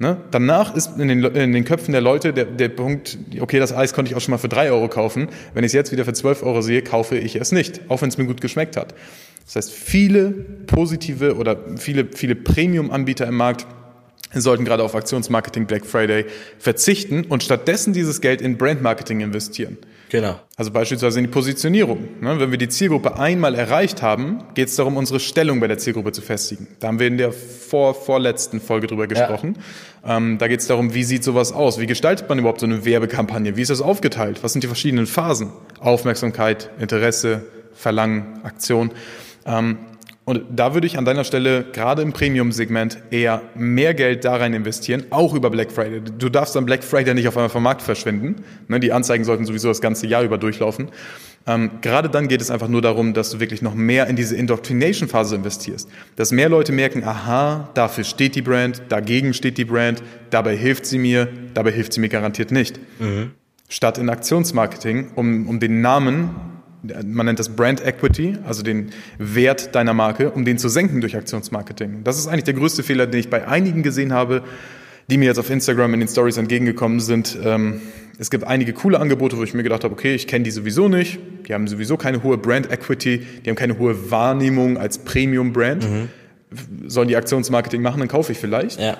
Ne? 0.00 0.16
Danach 0.30 0.74
ist 0.74 0.98
in 0.98 1.08
den, 1.08 1.24
in 1.24 1.52
den 1.52 1.64
Köpfen 1.64 1.92
der 1.92 2.00
Leute 2.00 2.32
der, 2.32 2.44
der 2.44 2.68
Punkt, 2.68 3.18
okay, 3.40 3.58
das 3.58 3.72
Eis 3.72 3.92
konnte 3.92 4.10
ich 4.10 4.16
auch 4.16 4.20
schon 4.20 4.30
mal 4.30 4.38
für 4.38 4.48
drei 4.48 4.70
Euro 4.70 4.88
kaufen. 4.88 5.28
Wenn 5.54 5.64
ich 5.64 5.70
es 5.70 5.72
jetzt 5.72 5.90
wieder 5.90 6.04
für 6.04 6.12
zwölf 6.12 6.42
Euro 6.42 6.62
sehe, 6.62 6.82
kaufe 6.82 7.16
ich 7.16 7.34
es 7.34 7.50
nicht, 7.50 7.80
auch 7.88 8.00
wenn 8.02 8.08
es 8.08 8.18
mir 8.18 8.26
gut 8.26 8.40
geschmeckt 8.40 8.76
hat. 8.76 8.94
Das 9.48 9.56
heißt, 9.56 9.72
viele 9.72 10.30
positive 10.66 11.36
oder 11.36 11.56
viele, 11.78 12.06
viele 12.14 12.34
Premium-Anbieter 12.34 13.26
im 13.26 13.36
Markt 13.36 13.66
sollten 14.34 14.66
gerade 14.66 14.82
auf 14.82 14.94
Aktionsmarketing 14.94 15.64
Black 15.64 15.86
Friday 15.86 16.26
verzichten 16.58 17.24
und 17.24 17.42
stattdessen 17.42 17.94
dieses 17.94 18.20
Geld 18.20 18.42
in 18.42 18.58
Brandmarketing 18.58 19.20
investieren. 19.20 19.78
Genau. 20.10 20.38
Also 20.56 20.70
beispielsweise 20.70 21.18
in 21.18 21.24
die 21.24 21.30
Positionierung. 21.30 22.08
Ne, 22.20 22.38
wenn 22.38 22.50
wir 22.50 22.58
die 22.58 22.68
Zielgruppe 22.68 23.18
einmal 23.18 23.54
erreicht 23.54 24.02
haben, 24.02 24.44
geht 24.52 24.68
es 24.68 24.76
darum, 24.76 24.98
unsere 24.98 25.18
Stellung 25.18 25.60
bei 25.60 25.66
der 25.66 25.78
Zielgruppe 25.78 26.12
zu 26.12 26.20
festigen. 26.20 26.68
Da 26.80 26.88
haben 26.88 26.98
wir 26.98 27.06
in 27.06 27.16
der 27.16 27.32
vor, 27.32 27.94
vorletzten 27.94 28.60
Folge 28.60 28.86
drüber 28.86 29.06
gesprochen. 29.06 29.56
Ja. 30.04 30.18
Ähm, 30.18 30.36
da 30.36 30.48
geht 30.48 30.60
es 30.60 30.66
darum, 30.66 30.92
wie 30.92 31.04
sieht 31.04 31.24
sowas 31.24 31.52
aus? 31.52 31.80
Wie 31.80 31.86
gestaltet 31.86 32.28
man 32.28 32.38
überhaupt 32.38 32.60
so 32.60 32.66
eine 32.66 32.84
Werbekampagne? 32.84 33.56
Wie 33.56 33.62
ist 33.62 33.70
das 33.70 33.80
aufgeteilt? 33.80 34.42
Was 34.42 34.52
sind 34.52 34.62
die 34.62 34.68
verschiedenen 34.68 35.06
Phasen? 35.06 35.52
Aufmerksamkeit, 35.80 36.68
Interesse, 36.78 37.44
Verlangen, 37.74 38.40
Aktion. 38.42 38.90
Ähm, 39.46 39.78
und 40.28 40.42
da 40.50 40.74
würde 40.74 40.86
ich 40.86 40.98
an 40.98 41.06
deiner 41.06 41.24
Stelle 41.24 41.64
gerade 41.72 42.02
im 42.02 42.12
Premium-Segment 42.12 42.98
eher 43.10 43.40
mehr 43.54 43.94
Geld 43.94 44.26
da 44.26 44.36
rein 44.36 44.52
investieren, 44.52 45.04
auch 45.08 45.32
über 45.32 45.48
Black 45.48 45.72
Friday. 45.72 46.02
Du 46.02 46.28
darfst 46.28 46.54
am 46.54 46.66
Black 46.66 46.84
Friday 46.84 47.14
nicht 47.14 47.26
auf 47.28 47.36
einmal 47.38 47.48
vom 47.48 47.62
Markt 47.62 47.80
verschwinden. 47.80 48.44
Ne, 48.66 48.78
die 48.78 48.92
Anzeigen 48.92 49.24
sollten 49.24 49.46
sowieso 49.46 49.68
das 49.68 49.80
ganze 49.80 50.06
Jahr 50.06 50.22
über 50.22 50.36
durchlaufen. 50.36 50.90
Ähm, 51.46 51.70
gerade 51.80 52.10
dann 52.10 52.28
geht 52.28 52.42
es 52.42 52.50
einfach 52.50 52.68
nur 52.68 52.82
darum, 52.82 53.14
dass 53.14 53.30
du 53.30 53.40
wirklich 53.40 53.62
noch 53.62 53.74
mehr 53.74 54.06
in 54.06 54.16
diese 54.16 54.36
Indoctrination-Phase 54.36 55.34
investierst. 55.34 55.88
Dass 56.16 56.30
mehr 56.30 56.50
Leute 56.50 56.72
merken, 56.72 57.04
aha, 57.04 57.70
dafür 57.72 58.04
steht 58.04 58.34
die 58.34 58.42
Brand, 58.42 58.82
dagegen 58.90 59.32
steht 59.32 59.56
die 59.56 59.64
Brand, 59.64 60.02
dabei 60.28 60.58
hilft 60.58 60.84
sie 60.84 60.98
mir, 60.98 61.26
dabei 61.54 61.72
hilft 61.72 61.94
sie 61.94 62.00
mir 62.00 62.10
garantiert 62.10 62.50
nicht. 62.50 62.78
Mhm. 63.00 63.30
Statt 63.70 63.96
in 63.96 64.10
Aktionsmarketing, 64.10 65.12
um, 65.14 65.48
um 65.48 65.58
den 65.58 65.80
Namen 65.80 66.28
man 66.82 67.26
nennt 67.26 67.38
das 67.38 67.48
Brand 67.48 67.84
Equity, 67.84 68.36
also 68.46 68.62
den 68.62 68.90
Wert 69.18 69.74
deiner 69.74 69.94
Marke, 69.94 70.30
um 70.30 70.44
den 70.44 70.58
zu 70.58 70.68
senken 70.68 71.00
durch 71.00 71.16
Aktionsmarketing. 71.16 72.04
Das 72.04 72.18
ist 72.18 72.26
eigentlich 72.28 72.44
der 72.44 72.54
größte 72.54 72.82
Fehler, 72.82 73.06
den 73.06 73.20
ich 73.20 73.30
bei 73.30 73.46
einigen 73.46 73.82
gesehen 73.82 74.12
habe, 74.12 74.42
die 75.10 75.16
mir 75.16 75.26
jetzt 75.26 75.38
auf 75.38 75.50
Instagram 75.50 75.94
in 75.94 76.00
den 76.00 76.08
Stories 76.08 76.36
entgegengekommen 76.36 77.00
sind. 77.00 77.38
Ähm, 77.42 77.80
es 78.18 78.30
gibt 78.30 78.44
einige 78.44 78.72
coole 78.72 79.00
Angebote, 79.00 79.38
wo 79.38 79.42
ich 79.42 79.54
mir 79.54 79.62
gedacht 79.62 79.84
habe, 79.84 79.92
okay, 79.92 80.14
ich 80.14 80.26
kenne 80.26 80.44
die 80.44 80.50
sowieso 80.50 80.88
nicht, 80.88 81.18
die 81.46 81.54
haben 81.54 81.66
sowieso 81.66 81.96
keine 81.96 82.22
hohe 82.22 82.36
Brand 82.36 82.70
Equity, 82.70 83.22
die 83.44 83.50
haben 83.50 83.56
keine 83.56 83.78
hohe 83.78 84.10
Wahrnehmung 84.10 84.76
als 84.76 84.98
Premium 84.98 85.52
Brand. 85.52 85.88
Mhm. 85.88 86.08
Sollen 86.86 87.08
die 87.08 87.16
Aktionsmarketing 87.16 87.82
machen, 87.82 88.00
dann 88.00 88.08
kaufe 88.08 88.32
ich 88.32 88.38
vielleicht. 88.38 88.80
Ja. 88.80 88.98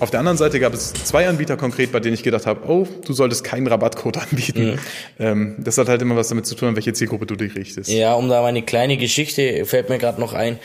Auf 0.00 0.10
der 0.10 0.20
anderen 0.20 0.38
Seite 0.38 0.60
gab 0.60 0.74
es 0.74 0.92
zwei 0.92 1.28
Anbieter 1.28 1.56
konkret, 1.56 1.90
bei 1.90 2.00
denen 2.00 2.14
ich 2.14 2.22
gedacht 2.22 2.46
habe, 2.46 2.68
oh, 2.68 2.86
du 3.04 3.12
solltest 3.12 3.44
keinen 3.44 3.66
Rabattcode 3.66 4.16
anbieten. 4.30 4.72
Mhm. 4.72 4.78
Ähm, 5.18 5.56
das 5.58 5.78
hat 5.78 5.88
halt 5.88 6.02
immer 6.02 6.16
was 6.16 6.28
damit 6.28 6.46
zu 6.46 6.54
tun, 6.54 6.68
an 6.68 6.76
welche 6.76 6.92
Zielgruppe 6.92 7.26
du 7.26 7.36
dich 7.36 7.54
richtest. 7.54 7.90
Ja, 7.90 8.14
um 8.14 8.28
da 8.28 8.42
meine 8.42 8.62
kleine 8.62 8.96
Geschichte 8.96 9.64
fällt 9.64 9.88
mir 9.88 9.98
gerade 9.98 10.20
noch 10.20 10.34
ein. 10.34 10.58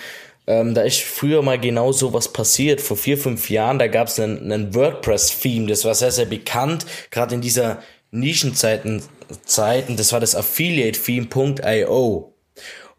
Ähm, 0.45 0.73
da 0.73 0.81
ist 0.81 1.01
früher 1.01 1.41
mal 1.41 1.59
genau 1.59 1.91
so 1.93 2.13
was 2.13 2.31
passiert. 2.33 2.81
Vor 2.81 2.97
vier, 2.97 3.17
fünf 3.17 3.49
Jahren, 3.49 3.79
da 3.79 3.87
gab 3.87 4.07
es 4.07 4.19
einen, 4.19 4.51
einen 4.51 4.75
WordPress-Theme, 4.75 5.67
das 5.67 5.85
war 5.85 5.95
sehr, 5.95 6.11
sehr 6.11 6.25
bekannt, 6.25 6.85
gerade 7.11 7.35
in 7.35 7.41
dieser 7.41 7.81
Nischenzeiten, 8.11 9.01
Zeiten, 9.45 9.95
das 9.97 10.11
war 10.11 10.19
das 10.19 10.35
Affiliate-Theme.io. 10.35 12.32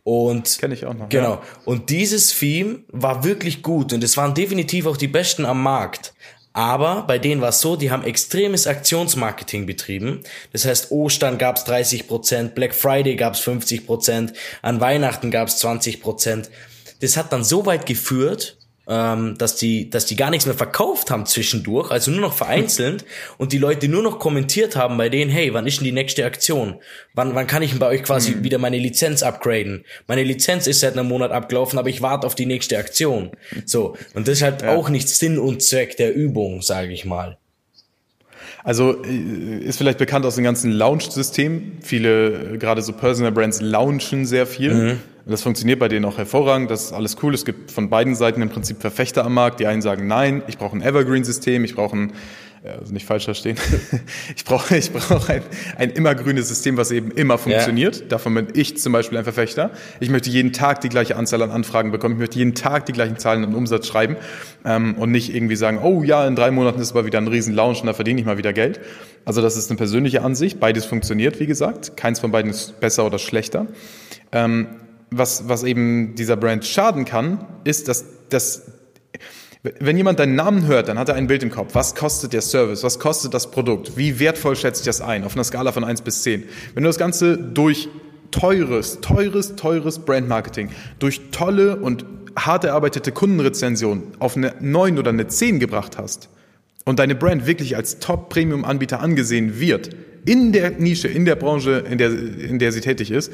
Und 0.05 0.59
kenne 0.59 0.75
ich 0.75 0.85
auch 0.85 0.95
noch. 0.95 1.09
Genau. 1.09 1.33
Ja. 1.33 1.43
Und 1.65 1.89
dieses 1.91 2.39
Theme 2.39 2.81
war 2.89 3.25
wirklich 3.25 3.63
gut 3.63 3.93
und 3.93 4.05
es 4.05 4.17
waren 4.17 4.35
definitiv 4.35 4.87
auch 4.87 4.99
die 4.99 5.09
besten 5.09 5.47
am 5.47 5.63
Markt. 5.63 6.13
Aber 6.53 7.03
bei 7.03 7.19
denen 7.19 7.41
war 7.41 7.49
es 7.49 7.61
so, 7.61 7.75
die 7.75 7.91
haben 7.91 8.05
extremes 8.05 8.69
Aktionsmarketing 8.69 9.67
betrieben. 9.67 10.21
Das 10.53 10.65
heißt, 10.65 10.93
Ostern 10.93 11.37
gab's 11.37 11.67
30%, 11.67 12.51
Black 12.51 12.75
Friday 12.75 13.17
gab's 13.17 13.41
50%, 13.41 14.33
an 14.63 14.81
Weihnachten 14.81 15.33
gab's 15.33 15.65
20%. 15.65 16.49
Das 17.01 17.17
hat 17.17 17.33
dann 17.33 17.43
so 17.43 17.67
weit 17.67 17.87
geführt, 17.87 18.57
ähm, 18.87 19.37
dass 19.39 19.57
die, 19.57 19.89
dass 19.91 20.07
die 20.07 20.17
gar 20.17 20.31
nichts 20.31 20.47
mehr 20.47 20.55
verkauft 20.55 21.11
haben 21.11 21.27
zwischendurch, 21.27 21.91
also 21.91 22.11
nur 22.11 22.21
noch 22.21 22.35
vereinzelt 22.35 23.05
und 23.39 23.53
die 23.53 23.59
Leute 23.59 23.89
nur 23.89 24.03
noch 24.03 24.19
kommentiert 24.19 24.77
haben 24.77 24.97
bei 24.97 25.09
denen, 25.09 25.31
hey, 25.31 25.55
wann 25.55 25.67
ist 25.67 25.79
denn 25.79 25.85
die 25.85 25.93
nächste 25.93 26.25
Aktion? 26.25 26.77
Wann, 27.15 27.35
wann 27.35 27.47
kann 27.47 27.63
ich 27.63 27.71
denn 27.71 27.79
bei 27.79 27.89
euch 27.89 28.03
quasi 28.03 28.33
mhm. 28.33 28.45
wieder 28.45 28.59
meine 28.59 28.79
Lizenz 28.79 29.23
upgraden? 29.23 29.85
Meine 30.07 30.23
Lizenz 30.23 30.67
ist 30.67 30.81
seit 30.81 30.95
einem 30.95 31.09
Monat 31.09 31.31
abgelaufen, 31.31 31.79
aber 31.79 31.89
ich 31.89 32.03
warte 32.03 32.27
auf 32.27 32.35
die 32.35 32.47
nächste 32.47 32.79
Aktion. 32.79 33.31
So. 33.65 33.97
Und 34.15 34.29
das 34.29 34.39
ist 34.39 34.43
halt 34.43 34.63
ja. 34.63 34.75
auch 34.75 34.89
nicht 34.89 35.09
Sinn 35.09 35.39
und 35.39 35.63
Zweck 35.63 35.97
der 35.97 36.15
Übung, 36.15 36.63
sage 36.63 36.93
ich 36.93 37.05
mal. 37.05 37.39
Also 38.63 39.03
äh, 39.05 39.59
ist 39.59 39.79
vielleicht 39.79 39.99
bekannt 39.99 40.25
aus 40.25 40.37
dem 40.37 40.45
ganzen 40.45 40.71
Launch-System. 40.71 41.79
Viele, 41.83 42.55
äh, 42.55 42.59
gerade 42.59 42.83
so 42.83 42.93
Personal 42.93 43.33
Brands, 43.33 43.61
launchen 43.61 44.27
sehr 44.27 44.47
viel. 44.47 44.75
Mhm. 44.75 45.01
Das 45.27 45.43
funktioniert 45.43 45.79
bei 45.79 45.89
denen 45.89 46.05
auch 46.05 46.19
hervorragend, 46.19 46.71
das 46.71 46.85
ist 46.85 46.93
alles 46.93 47.17
cool. 47.23 47.33
Es 47.33 47.47
gibt 47.47 47.71
von 47.71 47.89
beiden 47.89 48.15
Seiten 48.15 48.43
im 48.43 48.51
Prinzip 48.51 48.83
Verfechter 48.83 49.25
am 49.25 49.33
Markt. 49.33 49.59
Die 49.59 49.67
einen 49.67 49.81
sagen, 49.81 50.07
nein, 50.07 50.43
ich 50.49 50.59
brauche 50.59 50.77
ein 50.77 50.83
Evergreen-System, 50.83 51.65
ich 51.65 51.75
brauche 51.75 51.97
ein, 51.97 52.13
also 52.73 52.93
nicht 52.93 53.07
falsch 53.07 53.25
verstehen, 53.25 53.57
ich 54.37 54.45
brauche 54.45 54.77
ich 54.77 54.91
brauche 54.91 55.33
ein, 55.33 55.43
ein 55.77 55.91
immergrünes 55.91 56.49
System, 56.49 56.77
was 56.77 56.91
eben 56.91 57.11
immer 57.11 57.37
funktioniert. 57.37 58.01
Ja. 58.01 58.07
Davon 58.07 58.35
bin 58.35 58.49
ich 58.55 58.79
zum 58.79 58.93
Beispiel 58.93 59.19
ein 59.19 59.25
Verfechter. 59.25 59.71
Ich 60.01 60.09
möchte 60.09 60.31
jeden 60.31 60.53
Tag 60.53 60.81
die 60.81 60.89
gleiche 60.89 61.17
Anzahl 61.17 61.43
an 61.43 61.51
Anfragen 61.51 61.91
bekommen, 61.91 62.15
ich 62.15 62.21
möchte 62.21 62.39
jeden 62.39 62.55
Tag 62.55 62.87
die 62.87 62.93
gleichen 62.93 63.19
Zahlen 63.19 63.45
an 63.45 63.55
Umsatz 63.55 63.87
schreiben 63.87 64.17
ähm, 64.65 64.95
und 64.95 65.11
nicht 65.11 65.35
irgendwie 65.35 65.57
sagen, 65.57 65.79
oh 65.83 66.03
ja, 66.03 66.27
in 66.27 66.37
drei 66.37 66.51
Monaten 66.51 66.81
ist 66.81 66.93
aber 66.93 67.05
wieder 67.05 67.19
ein 67.19 67.29
riesen 67.29 67.55
Launch 67.55 67.81
und 67.81 67.87
da 67.87 67.93
verdiene 67.93 68.21
ich 68.21 68.27
mal 68.27 68.39
wieder 68.39 68.53
Geld. 68.53 68.81
Also 69.25 69.43
das 69.43 69.57
ist 69.57 69.71
eine 69.71 69.77
persönliche 69.77 70.23
Ansicht. 70.23 70.59
Beides 70.59 70.85
funktioniert, 70.85 71.41
wie 71.41 71.47
gesagt. 71.47 71.97
Keins 71.97 72.21
von 72.21 72.31
beiden 72.31 72.51
ist 72.51 72.81
besser 72.81 73.05
oder 73.05 73.19
schlechter. 73.19 73.67
Ähm, 74.33 74.69
was, 75.11 75.49
was 75.49 75.63
eben 75.65 76.15
dieser 76.15 76.37
Brand 76.37 76.65
schaden 76.65 77.05
kann, 77.05 77.45
ist, 77.65 77.89
dass, 77.89 78.05
dass 78.31 78.73
wenn 79.81 79.97
jemand 79.97 80.19
deinen 80.19 80.35
Namen 80.35 80.67
hört, 80.67 80.89
dann 80.89 80.99
hat 80.99 81.09
er 81.09 81.15
ein 81.15 81.27
Bild 81.27 81.43
im 81.43 81.51
Kopf. 81.51 81.75
Was 81.75 81.95
kostet 81.95 82.35
der 82.35 82.43
Service? 82.43 82.83
Was 82.83 82.99
kostet 82.99 83.33
das 83.33 83.51
Produkt? 83.51 83.97
Wie 83.97 84.21
wertvoll 84.21 84.57
schätzt 84.57 84.85
sich 84.85 84.87
das 84.87 85.01
ein? 85.01 85.25
Auf 85.25 85.35
einer 85.35 85.45
Skala 85.45 85.73
von 85.73 85.85
1 85.85 86.03
bis 86.03 86.23
10. 86.23 86.45
Wenn 86.75 86.83
du 86.83 86.89
das 86.89 86.99
Ganze 86.99 87.39
durch 87.39 87.89
teures, 88.31 89.01
teures, 89.01 89.57
teures 89.57 90.01
Brandmarketing, 90.01 90.69
durch 90.99 91.31
tolle 91.31 91.77
und 91.77 92.05
hart 92.37 92.65
erarbeitete 92.65 93.11
Kundenrezension 93.11 94.03
auf 94.19 94.37
eine 94.37 94.55
9 94.61 94.99
oder 94.99 95.11
eine 95.11 95.29
10 95.29 95.61
gebracht 95.61 95.97
hast 95.97 96.29
und 96.85 96.99
deine 96.99 97.15
Brand 97.15 97.47
wirklich 97.47 97.75
als 97.75 98.01
Top-Premium-Anbieter 98.01 99.01
angesehen 99.01 99.61
wird, 99.61 99.91
in 100.27 100.53
der 100.53 100.73
Nische, 100.73 101.09
in 101.09 101.25
der 101.25 101.37
Branche, 101.37 101.85
in 101.91 101.97
der, 101.97 102.11
in 102.11 102.59
der 102.59 102.73
sie 102.73 102.81
tätig 102.81 103.11
ist, 103.11 103.33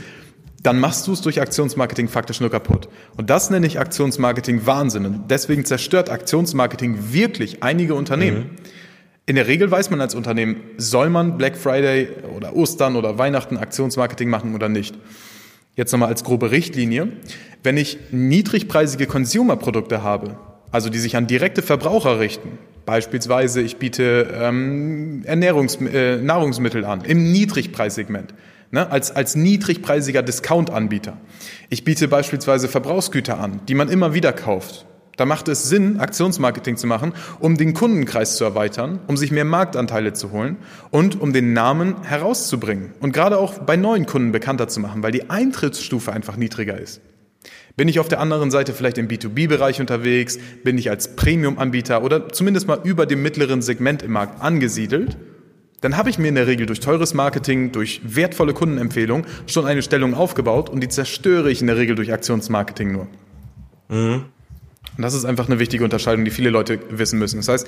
dann 0.62 0.78
machst 0.78 1.06
du 1.06 1.12
es 1.12 1.22
durch 1.22 1.40
Aktionsmarketing 1.40 2.08
faktisch 2.08 2.40
nur 2.40 2.50
kaputt. 2.50 2.88
Und 3.16 3.30
das 3.30 3.50
nenne 3.50 3.66
ich 3.66 3.78
Aktionsmarketing 3.78 4.66
Wahnsinn. 4.66 5.06
Und 5.06 5.30
deswegen 5.30 5.64
zerstört 5.64 6.10
Aktionsmarketing 6.10 7.12
wirklich 7.12 7.62
einige 7.62 7.94
Unternehmen. 7.94 8.38
Mhm. 8.38 8.56
In 9.26 9.36
der 9.36 9.46
Regel 9.46 9.70
weiß 9.70 9.90
man 9.90 10.00
als 10.00 10.14
Unternehmen, 10.14 10.56
soll 10.76 11.08
man 11.08 11.38
Black 11.38 11.56
Friday 11.56 12.08
oder 12.36 12.56
Ostern 12.56 12.96
oder 12.96 13.16
Weihnachten 13.16 13.56
Aktionsmarketing 13.56 14.28
machen 14.28 14.54
oder 14.54 14.68
nicht. 14.68 14.98
Jetzt 15.76 15.92
nochmal 15.92 16.08
als 16.08 16.24
grobe 16.24 16.50
Richtlinie. 16.50 17.08
Wenn 17.62 17.76
ich 17.76 17.98
niedrigpreisige 18.10 19.06
Consumer-Produkte 19.06 20.02
habe, 20.02 20.36
also 20.72 20.90
die 20.90 20.98
sich 20.98 21.16
an 21.16 21.26
direkte 21.26 21.62
Verbraucher 21.62 22.18
richten, 22.18 22.58
beispielsweise 22.84 23.60
ich 23.60 23.76
biete 23.76 24.28
ähm, 24.34 25.22
Ernährungs 25.24 25.76
äh, 25.76 26.16
Nahrungsmittel 26.16 26.84
an 26.84 27.02
im 27.04 27.30
Niedrigpreissegment, 27.30 28.34
ne, 28.70 28.90
als, 28.90 29.14
als 29.14 29.34
niedrigpreisiger 29.36 30.22
Discount-Anbieter. 30.22 31.16
Ich 31.68 31.84
biete 31.84 32.08
beispielsweise 32.08 32.68
Verbrauchsgüter 32.68 33.38
an, 33.38 33.60
die 33.68 33.74
man 33.74 33.88
immer 33.88 34.14
wieder 34.14 34.32
kauft. 34.32 34.86
Da 35.16 35.26
macht 35.26 35.48
es 35.48 35.68
Sinn, 35.68 36.00
Aktionsmarketing 36.00 36.78
zu 36.78 36.86
machen, 36.86 37.12
um 37.40 37.58
den 37.58 37.74
Kundenkreis 37.74 38.36
zu 38.36 38.44
erweitern, 38.44 39.00
um 39.06 39.18
sich 39.18 39.30
mehr 39.30 39.44
Marktanteile 39.44 40.14
zu 40.14 40.32
holen 40.32 40.56
und 40.90 41.20
um 41.20 41.34
den 41.34 41.52
Namen 41.52 42.02
herauszubringen 42.02 42.94
und 43.00 43.12
gerade 43.12 43.36
auch 43.36 43.58
bei 43.58 43.76
neuen 43.76 44.06
Kunden 44.06 44.32
bekannter 44.32 44.68
zu 44.68 44.80
machen, 44.80 45.02
weil 45.02 45.12
die 45.12 45.28
Eintrittsstufe 45.28 46.12
einfach 46.12 46.36
niedriger 46.36 46.78
ist. 46.78 47.02
Bin 47.76 47.88
ich 47.88 48.00
auf 48.00 48.08
der 48.08 48.20
anderen 48.20 48.50
Seite 48.50 48.72
vielleicht 48.72 48.98
im 48.98 49.08
B2B-Bereich 49.08 49.80
unterwegs? 49.80 50.38
Bin 50.64 50.78
ich 50.78 50.90
als 50.90 51.16
Premium-Anbieter 51.16 52.02
oder 52.02 52.30
zumindest 52.30 52.66
mal 52.66 52.80
über 52.84 53.06
dem 53.06 53.22
mittleren 53.22 53.62
Segment 53.62 54.02
im 54.02 54.12
Markt 54.12 54.42
angesiedelt? 54.42 55.16
Dann 55.80 55.96
habe 55.96 56.10
ich 56.10 56.18
mir 56.18 56.28
in 56.28 56.34
der 56.34 56.46
Regel 56.46 56.66
durch 56.66 56.80
teures 56.80 57.14
Marketing, 57.14 57.72
durch 57.72 58.00
wertvolle 58.04 58.52
Kundenempfehlungen 58.52 59.26
schon 59.46 59.66
eine 59.66 59.82
Stellung 59.82 60.14
aufgebaut 60.14 60.68
und 60.68 60.80
die 60.80 60.88
zerstöre 60.88 61.50
ich 61.50 61.60
in 61.60 61.66
der 61.66 61.76
Regel 61.76 61.96
durch 61.96 62.12
Aktionsmarketing 62.12 62.92
nur. 62.92 63.06
Mhm. 63.88 64.26
Und 65.00 65.04
das 65.04 65.14
ist 65.14 65.24
einfach 65.24 65.48
eine 65.48 65.58
wichtige 65.58 65.82
Unterscheidung, 65.82 66.26
die 66.26 66.30
viele 66.30 66.50
Leute 66.50 66.78
wissen 66.90 67.18
müssen. 67.18 67.38
Das 67.38 67.48
heißt, 67.48 67.66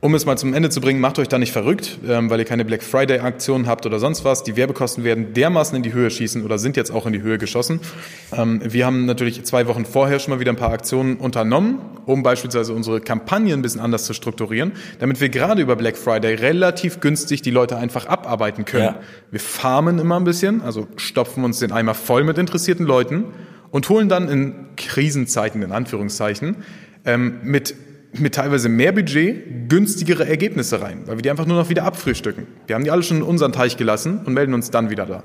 um 0.00 0.16
es 0.16 0.26
mal 0.26 0.36
zum 0.36 0.52
Ende 0.52 0.68
zu 0.68 0.80
bringen, 0.80 0.98
macht 0.98 1.20
euch 1.20 1.28
da 1.28 1.38
nicht 1.38 1.52
verrückt, 1.52 2.00
ähm, 2.08 2.28
weil 2.28 2.40
ihr 2.40 2.44
keine 2.44 2.64
Black 2.64 2.82
Friday-Aktionen 2.82 3.68
habt 3.68 3.86
oder 3.86 4.00
sonst 4.00 4.24
was. 4.24 4.42
Die 4.42 4.56
Werbekosten 4.56 5.04
werden 5.04 5.32
dermaßen 5.32 5.76
in 5.76 5.84
die 5.84 5.92
Höhe 5.92 6.10
schießen 6.10 6.44
oder 6.44 6.58
sind 6.58 6.76
jetzt 6.76 6.90
auch 6.90 7.06
in 7.06 7.12
die 7.12 7.22
Höhe 7.22 7.38
geschossen. 7.38 7.78
Ähm, 8.36 8.60
wir 8.64 8.84
haben 8.84 9.06
natürlich 9.06 9.44
zwei 9.44 9.68
Wochen 9.68 9.84
vorher 9.84 10.18
schon 10.18 10.34
mal 10.34 10.40
wieder 10.40 10.50
ein 10.50 10.56
paar 10.56 10.72
Aktionen 10.72 11.18
unternommen, 11.18 11.78
um 12.04 12.24
beispielsweise 12.24 12.72
unsere 12.72 13.00
Kampagnen 13.00 13.52
ein 13.60 13.62
bisschen 13.62 13.80
anders 13.80 14.02
zu 14.02 14.12
strukturieren, 14.12 14.72
damit 14.98 15.20
wir 15.20 15.28
gerade 15.28 15.62
über 15.62 15.76
Black 15.76 15.96
Friday 15.96 16.34
relativ 16.34 16.98
günstig 16.98 17.42
die 17.42 17.52
Leute 17.52 17.76
einfach 17.76 18.06
abarbeiten 18.06 18.64
können. 18.64 18.86
Ja. 18.86 19.00
Wir 19.30 19.38
farmen 19.38 20.00
immer 20.00 20.18
ein 20.18 20.24
bisschen, 20.24 20.62
also 20.62 20.88
stopfen 20.96 21.44
uns 21.44 21.60
den 21.60 21.70
Eimer 21.70 21.94
voll 21.94 22.24
mit 22.24 22.38
interessierten 22.38 22.86
Leuten 22.86 23.26
und 23.72 23.88
holen 23.88 24.08
dann 24.08 24.28
in 24.28 24.54
Krisenzeiten, 24.76 25.62
in 25.62 25.72
Anführungszeichen, 25.72 26.56
ähm, 27.04 27.40
mit, 27.42 27.74
mit 28.12 28.34
teilweise 28.34 28.68
mehr 28.68 28.92
Budget 28.92 29.68
günstigere 29.68 30.28
Ergebnisse 30.28 30.80
rein, 30.80 31.02
weil 31.06 31.16
wir 31.16 31.22
die 31.22 31.30
einfach 31.30 31.46
nur 31.46 31.56
noch 31.56 31.70
wieder 31.70 31.82
abfrühstücken. 31.82 32.46
Wir 32.66 32.76
haben 32.76 32.84
die 32.84 32.92
alle 32.92 33.02
schon 33.02 33.16
in 33.16 33.22
unseren 33.24 33.52
Teich 33.52 33.76
gelassen 33.76 34.20
und 34.24 34.34
melden 34.34 34.54
uns 34.54 34.70
dann 34.70 34.90
wieder 34.90 35.06
da. 35.06 35.24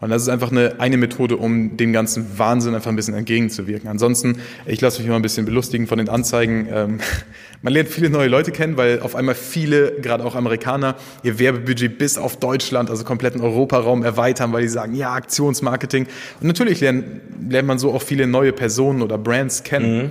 Und 0.00 0.10
das 0.10 0.22
ist 0.22 0.28
einfach 0.28 0.50
eine, 0.50 0.78
eine 0.78 0.98
Methode, 0.98 1.36
um 1.36 1.76
dem 1.76 1.92
ganzen 1.92 2.38
Wahnsinn 2.38 2.74
einfach 2.74 2.90
ein 2.90 2.96
bisschen 2.96 3.14
entgegenzuwirken. 3.14 3.88
Ansonsten, 3.88 4.40
ich 4.66 4.80
lasse 4.80 4.98
mich 4.98 5.06
immer 5.06 5.16
ein 5.16 5.22
bisschen 5.22 5.46
belustigen 5.46 5.86
von 5.86 5.98
den 5.98 6.08
Anzeigen. 6.08 6.68
Ähm, 6.70 7.00
man 7.62 7.72
lernt 7.72 7.88
viele 7.88 8.10
neue 8.10 8.28
Leute 8.28 8.52
kennen, 8.52 8.76
weil 8.76 9.00
auf 9.00 9.14
einmal 9.14 9.34
viele, 9.34 9.92
gerade 10.02 10.24
auch 10.24 10.34
Amerikaner, 10.34 10.96
ihr 11.22 11.38
Werbebudget 11.38 11.98
bis 11.98 12.18
auf 12.18 12.38
Deutschland, 12.38 12.90
also 12.90 13.04
kompletten 13.04 13.40
Europaraum 13.40 14.02
erweitern, 14.02 14.52
weil 14.52 14.62
die 14.62 14.68
sagen, 14.68 14.94
ja, 14.94 15.14
Aktionsmarketing. 15.14 16.06
Und 16.40 16.46
natürlich 16.46 16.80
lernt, 16.80 17.04
lernt 17.48 17.66
man 17.66 17.78
so 17.78 17.92
auch 17.92 18.02
viele 18.02 18.26
neue 18.26 18.52
Personen 18.52 19.00
oder 19.00 19.16
Brands 19.16 19.62
kennen. 19.62 19.96
Mhm. 19.96 20.10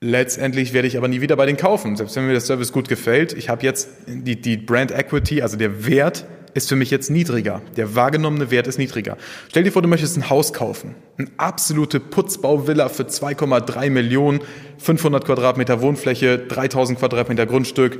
Letztendlich 0.00 0.72
werde 0.72 0.88
ich 0.88 0.98
aber 0.98 1.08
nie 1.08 1.20
wieder 1.20 1.36
bei 1.36 1.46
denen 1.46 1.56
kaufen, 1.56 1.96
selbst 1.96 2.16
wenn 2.16 2.26
mir 2.26 2.32
der 2.32 2.42
Service 2.42 2.70
gut 2.70 2.88
gefällt. 2.88 3.32
Ich 3.32 3.48
habe 3.48 3.62
jetzt 3.62 3.88
die, 4.06 4.40
die 4.40 4.56
Brand 4.56 4.90
Equity, 4.90 5.40
also 5.40 5.56
der 5.56 5.86
Wert 5.86 6.26
ist 6.56 6.70
für 6.70 6.76
mich 6.76 6.90
jetzt 6.90 7.10
niedriger. 7.10 7.60
Der 7.76 7.94
wahrgenommene 7.94 8.50
Wert 8.50 8.66
ist 8.66 8.78
niedriger. 8.78 9.18
Stell 9.48 9.62
dir 9.62 9.72
vor, 9.72 9.82
du 9.82 9.88
möchtest 9.88 10.16
ein 10.16 10.30
Haus 10.30 10.54
kaufen. 10.54 10.94
Eine 11.18 11.28
absolute 11.36 12.00
Putzbauvilla 12.00 12.88
für 12.88 13.02
2,3 13.02 13.90
Millionen, 13.90 14.40
500 14.78 15.24
Quadratmeter 15.24 15.82
Wohnfläche, 15.82 16.38
3000 16.38 16.98
Quadratmeter 16.98 17.44
Grundstück. 17.44 17.98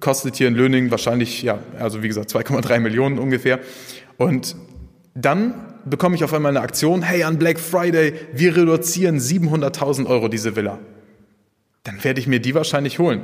Kostet 0.00 0.36
hier 0.36 0.48
in 0.48 0.54
Löning 0.54 0.90
wahrscheinlich, 0.90 1.42
ja, 1.42 1.58
also 1.78 2.02
wie 2.02 2.08
gesagt, 2.08 2.30
2,3 2.30 2.80
Millionen 2.80 3.18
ungefähr. 3.18 3.60
Und 4.16 4.56
dann 5.14 5.74
bekomme 5.84 6.16
ich 6.16 6.24
auf 6.24 6.32
einmal 6.32 6.50
eine 6.50 6.60
Aktion, 6.60 7.02
hey, 7.02 7.24
an 7.24 7.38
Black 7.38 7.60
Friday, 7.60 8.14
wir 8.32 8.56
reduzieren 8.56 9.18
700.000 9.18 10.06
Euro 10.06 10.28
diese 10.28 10.56
Villa. 10.56 10.78
Dann 11.84 12.02
werde 12.02 12.20
ich 12.20 12.26
mir 12.26 12.40
die 12.40 12.54
wahrscheinlich 12.54 12.98
holen. 12.98 13.20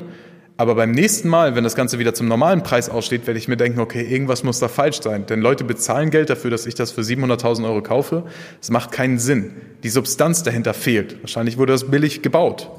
Aber 0.60 0.74
beim 0.74 0.90
nächsten 0.90 1.28
Mal, 1.28 1.54
wenn 1.54 1.62
das 1.62 1.76
Ganze 1.76 2.00
wieder 2.00 2.14
zum 2.14 2.26
normalen 2.26 2.64
Preis 2.64 2.90
aussteht, 2.90 3.28
werde 3.28 3.38
ich 3.38 3.46
mir 3.46 3.56
denken, 3.56 3.78
okay, 3.78 4.02
irgendwas 4.02 4.42
muss 4.42 4.58
da 4.58 4.66
falsch 4.66 5.00
sein. 5.00 5.24
Denn 5.24 5.40
Leute 5.40 5.62
bezahlen 5.62 6.10
Geld 6.10 6.30
dafür, 6.30 6.50
dass 6.50 6.66
ich 6.66 6.74
das 6.74 6.90
für 6.90 7.02
700.000 7.02 7.64
Euro 7.64 7.80
kaufe. 7.80 8.24
Es 8.60 8.68
macht 8.68 8.90
keinen 8.90 9.20
Sinn. 9.20 9.52
Die 9.84 9.88
Substanz 9.88 10.42
dahinter 10.42 10.74
fehlt. 10.74 11.22
Wahrscheinlich 11.22 11.58
wurde 11.58 11.72
das 11.72 11.88
billig 11.88 12.22
gebaut. 12.22 12.70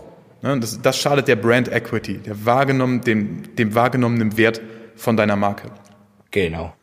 Ne, 0.42 0.60
das, 0.60 0.82
das 0.82 0.98
schadet 0.98 1.30
der 1.30 1.38
Brand 1.38 1.72
Equity, 1.72 2.18
der 2.18 2.46
wahrgenommen, 2.46 3.00
dem, 3.00 3.56
dem 3.56 3.74
wahrgenommenen 3.76 4.38
Wert 4.38 4.60
von 4.96 5.16
deiner 5.16 5.38
Marke. 5.38 5.72
Genau. 6.32 6.74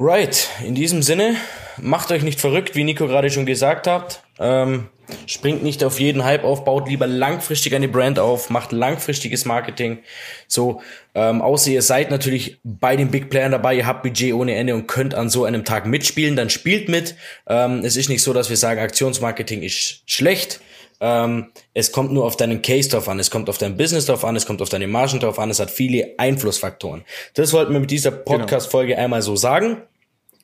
Right, 0.00 0.48
in 0.66 0.74
diesem 0.74 1.02
Sinne 1.02 1.36
macht 1.82 2.12
euch 2.12 2.22
nicht 2.22 2.40
verrückt, 2.40 2.74
wie 2.74 2.84
Nico 2.84 3.06
gerade 3.06 3.30
schon 3.30 3.46
gesagt 3.46 3.86
hat. 3.86 4.22
Ähm, 4.38 4.88
springt 5.26 5.62
nicht 5.62 5.84
auf 5.84 6.00
jeden 6.00 6.24
Hype 6.24 6.44
auf, 6.44 6.64
baut 6.64 6.88
lieber 6.88 7.06
langfristig 7.06 7.74
eine 7.74 7.88
Brand 7.88 8.18
auf, 8.18 8.50
macht 8.50 8.72
langfristiges 8.72 9.44
Marketing. 9.44 9.98
So, 10.46 10.80
ähm, 11.14 11.42
außer 11.42 11.70
ihr 11.70 11.82
seid 11.82 12.10
natürlich 12.10 12.60
bei 12.64 12.96
den 12.96 13.10
Big 13.10 13.30
Playern 13.30 13.52
dabei, 13.52 13.74
ihr 13.74 13.86
habt 13.86 14.02
Budget 14.02 14.34
ohne 14.34 14.54
Ende 14.54 14.74
und 14.74 14.86
könnt 14.86 15.14
an 15.14 15.28
so 15.28 15.44
einem 15.44 15.64
Tag 15.64 15.86
mitspielen, 15.86 16.36
dann 16.36 16.50
spielt 16.50 16.88
mit. 16.88 17.16
Ähm, 17.48 17.84
es 17.84 17.96
ist 17.96 18.08
nicht 18.08 18.22
so, 18.22 18.32
dass 18.32 18.50
wir 18.50 18.56
sagen, 18.56 18.80
Aktionsmarketing 18.80 19.62
ist 19.62 20.02
schlecht. 20.06 20.60
Ähm, 21.02 21.46
es 21.72 21.92
kommt 21.92 22.12
nur 22.12 22.26
auf 22.26 22.36
deinen 22.36 22.60
Case 22.60 22.90
drauf 22.90 23.08
an, 23.08 23.18
es 23.18 23.30
kommt 23.30 23.48
auf 23.48 23.56
dein 23.56 23.76
Business 23.76 24.04
drauf 24.04 24.24
an, 24.24 24.36
es 24.36 24.44
kommt 24.44 24.60
auf 24.60 24.68
deine 24.68 24.86
Margen 24.86 25.18
drauf 25.18 25.38
an, 25.38 25.48
es 25.48 25.58
hat 25.58 25.70
viele 25.70 26.14
Einflussfaktoren. 26.18 27.04
Das 27.34 27.54
wollten 27.54 27.72
wir 27.72 27.80
mit 27.80 27.90
dieser 27.90 28.10
genau. 28.10 28.24
Podcast-Folge 28.24 28.92
genau. 28.92 29.04
einmal 29.04 29.22
so 29.22 29.34
sagen. 29.34 29.82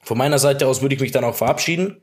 Von 0.06 0.18
meiner 0.18 0.38
Seite 0.38 0.68
aus 0.68 0.82
würde 0.82 0.94
ich 0.94 1.00
mich 1.00 1.10
dann 1.10 1.24
auch 1.24 1.34
verabschieden. 1.34 2.00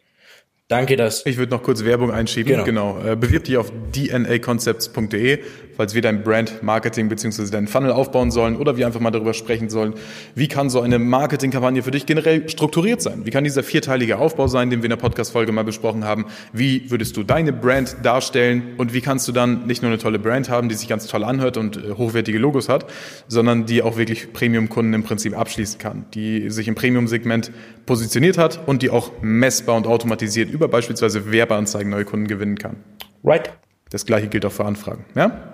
Danke, 0.70 0.96
dass. 0.96 1.26
Ich 1.26 1.36
würde 1.36 1.52
noch 1.52 1.62
kurz 1.62 1.84
Werbung 1.84 2.10
einschieben. 2.10 2.64
Genau. 2.64 2.96
genau. 2.96 3.06
Äh, 3.06 3.18
bewirb 3.18 3.44
dich 3.44 3.58
auf 3.58 3.70
dnaconcepts.de, 3.94 5.40
falls 5.76 5.94
wir 5.94 6.02
dein 6.02 6.24
Brand 6.24 6.64
Marketing 6.64 7.10
bzw. 7.10 7.52
deinen 7.52 7.68
Funnel 7.68 7.92
aufbauen 7.92 8.32
sollen 8.32 8.56
oder 8.56 8.78
wir 8.78 8.88
einfach 8.88 9.02
mal 9.02 9.12
darüber 9.12 9.34
sprechen 9.34 9.70
sollen, 9.70 9.94
wie 10.36 10.48
kann 10.48 10.70
so 10.70 10.80
eine 10.80 11.00
Marketingkampagne 11.00 11.84
für 11.84 11.92
dich 11.92 12.06
generell 12.06 12.48
strukturiert 12.48 13.02
sein? 13.02 13.26
Wie 13.26 13.30
kann 13.30 13.44
dieser 13.44 13.62
vierteilige 13.62 14.20
Aufbau 14.20 14.48
sein, 14.48 14.70
den 14.70 14.80
wir 14.80 14.86
in 14.86 14.92
der 14.92 14.98
Podcast-Folge 14.98 15.52
mal 15.52 15.66
besprochen 15.66 16.06
haben? 16.06 16.28
Wie 16.54 16.90
würdest 16.90 17.18
du 17.18 17.24
deine 17.24 17.52
Brand 17.52 17.98
darstellen 18.02 18.76
und 18.78 18.94
wie 18.94 19.02
kannst 19.02 19.28
du 19.28 19.34
dann 19.34 19.68
nicht 19.68 19.82
nur 19.82 19.92
eine 19.92 20.00
tolle 20.00 20.18
Brand 20.18 20.48
haben, 20.48 20.70
die 20.70 20.76
sich 20.76 20.88
ganz 20.88 21.08
toll 21.08 21.26
anhört 21.26 21.58
und 21.58 21.76
äh, 21.76 21.92
hochwertige 21.98 22.40
Logos 22.40 22.70
hat, 22.70 22.90
sondern 23.28 23.66
die 23.66 23.82
auch 23.82 23.98
wirklich 23.98 24.32
Premium-Kunden 24.32 24.94
im 24.94 25.04
Prinzip 25.04 25.38
abschließen 25.38 25.78
kann, 25.78 26.06
die 26.14 26.50
sich 26.50 26.70
im 26.70 26.76
Premium-Segment 26.76 27.52
positioniert 27.86 28.38
hat 28.38 28.66
und 28.66 28.82
die 28.82 28.90
auch 28.90 29.12
messbar 29.22 29.76
und 29.76 29.88
automatisiert 29.88 30.53
über 30.54 30.68
beispielsweise 30.68 31.32
Werbeanzeigen 31.32 31.90
neue 31.90 32.06
Kunden 32.06 32.28
gewinnen 32.28 32.58
kann. 32.58 32.78
Right. 33.24 33.52
Das 33.90 34.06
gleiche 34.06 34.28
gilt 34.28 34.46
auch 34.46 34.52
für 34.52 34.66
Anfragen. 34.66 35.06
Ja? 35.16 35.54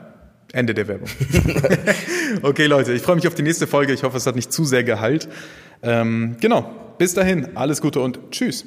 Ende 0.51 0.73
der 0.73 0.87
Werbung. 0.87 1.07
okay, 2.41 2.65
Leute, 2.65 2.93
ich 2.93 3.01
freue 3.01 3.15
mich 3.15 3.27
auf 3.27 3.35
die 3.35 3.43
nächste 3.43 3.67
Folge. 3.67 3.93
Ich 3.93 4.03
hoffe, 4.03 4.17
es 4.17 4.25
hat 4.25 4.35
nicht 4.35 4.51
zu 4.51 4.65
sehr 4.65 4.83
Gehalt. 4.83 5.27
Ähm, 5.81 6.37
genau. 6.39 6.95
Bis 6.97 7.13
dahin, 7.13 7.55
alles 7.55 7.81
Gute 7.81 7.99
und 8.01 8.19
tschüss. 8.31 8.65